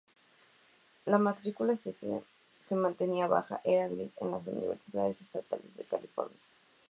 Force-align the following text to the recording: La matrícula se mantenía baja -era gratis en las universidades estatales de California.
La 1.05 1.19
matrícula 1.19 1.75
se 1.75 1.93
mantenía 2.75 3.27
baja 3.27 3.61
-era 3.63 3.85
gratis 3.87 4.11
en 4.19 4.31
las 4.31 4.47
universidades 4.47 5.21
estatales 5.21 5.77
de 5.77 5.83
California. 5.83 6.39